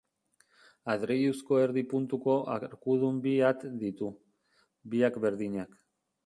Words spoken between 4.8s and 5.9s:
biak berdinak.